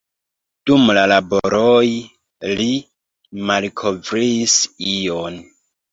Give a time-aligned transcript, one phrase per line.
[0.69, 1.91] Dum la laboroj
[2.61, 2.67] li
[3.51, 4.57] malkovris
[4.95, 5.39] ion.